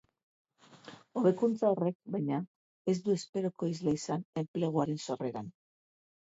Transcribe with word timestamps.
Hobekuntza 1.19 1.69
horrek, 1.73 1.97
baina, 2.15 2.39
ez 2.93 2.97
du 3.09 3.13
esperoko 3.17 3.69
isla 3.75 3.95
izan 3.99 4.25
enpleguaren 4.43 4.99
sorreran. 5.07 5.55